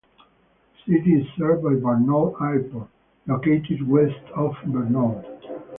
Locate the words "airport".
2.41-2.87